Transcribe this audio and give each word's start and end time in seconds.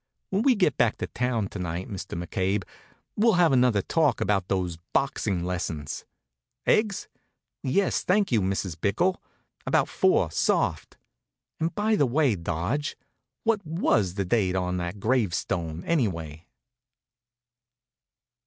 When 0.31 0.41
we 0.41 0.55
get 0.55 0.77
back 0.77 0.97
to 0.97 1.05
town 1.05 1.49
to 1.49 1.59
night, 1.59 1.87
Mr. 1.87 2.17
McCabe, 2.19 2.63
we'll 3.15 3.33
have 3.33 3.51
another 3.51 3.83
talk 3.83 4.19
about 4.19 4.47
those 4.47 4.77
boxing 4.93 5.43
lessons. 5.43 6.05
Eggs? 6.65 7.07
Yes, 7.61 8.01
thank 8.01 8.31
you, 8.31 8.41
Mrs. 8.41 8.75
Bickell; 8.81 9.17
about 9.67 9.87
four, 9.87 10.31
soft. 10.31 10.97
And 11.59 11.75
by 11.75 11.95
the 11.95 12.07
way, 12.07 12.35
Dodge, 12.35 12.97
what 13.43 13.63
was 13.63 14.15
the 14.15 14.25
date 14.25 14.55
on 14.55 14.77
that 14.77 14.99
gravestone, 14.99 15.83
anyway?" 15.85 16.47